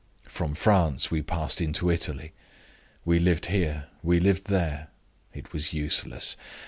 From 0.25 0.55
France 0.55 1.11
we 1.11 1.21
passed 1.21 1.61
into 1.61 1.91
Italy. 1.91 2.33
We 3.05 3.19
lived 3.19 3.45
here; 3.45 3.85
we 4.01 4.19
lived 4.19 4.45
there. 4.47 4.87
It 5.31 5.53
was 5.53 5.73
useless. 5.73 6.35